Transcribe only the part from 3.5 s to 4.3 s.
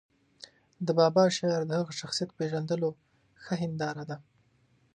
هنداره ده.